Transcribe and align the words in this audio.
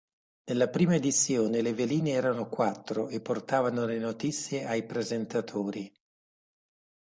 Nella 0.45 0.67
prima 0.67 0.95
edizione 0.95 1.61
le 1.61 1.75
veline 1.75 2.09
erano 2.09 2.49
quattro 2.49 3.07
e 3.09 3.21
portavano 3.21 3.85
le 3.85 3.99
notizie 3.99 4.65
ai 4.65 4.83
presentatori. 4.83 5.93